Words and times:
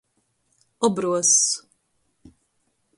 Obruozs. 0.87 1.35